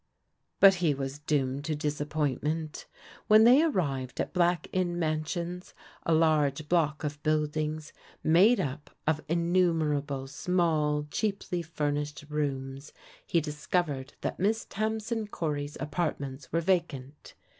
[0.59, 2.87] But he was doomed to disappointment.
[3.27, 5.75] When they arrived at Black Inn Mansions,
[6.07, 7.91] a large block of buUditi^S)
[8.23, 12.93] made up of innumerable small, cheaply {unusVied toocaa^ 146 PRODIGAL DAUGHTERS
[13.27, 17.35] he discovered that Miss Tamsin Cory's apartments were vacant.